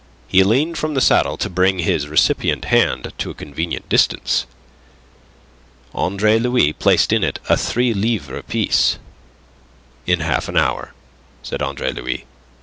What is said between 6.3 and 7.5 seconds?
Louis placed in it